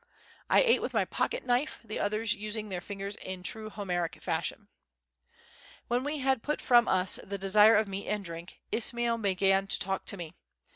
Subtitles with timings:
[0.49, 4.67] I ate with my pocket knife, the others using their fingers in true Homeric fashion.
[5.89, 9.79] When we had put from us "the desire of meat and drink," Ismail began to
[9.79, 10.33] talk to me.